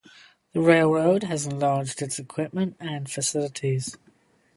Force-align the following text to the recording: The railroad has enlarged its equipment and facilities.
The 0.53 0.61
railroad 0.61 1.25
has 1.25 1.45
enlarged 1.45 2.01
its 2.01 2.17
equipment 2.17 2.75
and 2.79 3.07
facilities. 3.07 3.97